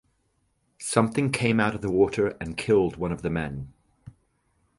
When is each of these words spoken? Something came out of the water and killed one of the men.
Something 0.79 1.31
came 1.31 1.59
out 1.59 1.75
of 1.75 1.81
the 1.83 1.91
water 1.91 2.29
and 2.41 2.57
killed 2.57 2.95
one 2.95 3.11
of 3.11 3.21
the 3.21 3.29
men. 3.29 3.71